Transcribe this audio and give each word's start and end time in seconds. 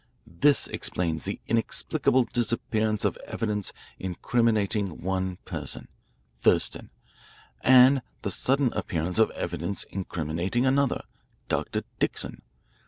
This 0.25 0.65
explains 0.67 1.25
the 1.25 1.39
inexplicable 1.45 2.23
disappearance 2.23 3.05
of 3.05 3.17
evidence 3.17 3.71
incriminating 3.99 5.03
one 5.03 5.37
person, 5.45 5.89
Thurston, 6.39 6.89
and 7.61 8.01
the 8.23 8.31
sudden 8.31 8.73
appearance 8.73 9.19
of 9.19 9.29
evidence 9.35 9.83
incriminating 9.91 10.65
another, 10.65 11.03
Dr. 11.49 11.83
Dixon. 11.99 12.41